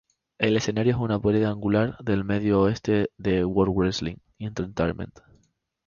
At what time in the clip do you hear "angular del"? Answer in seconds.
1.51-2.23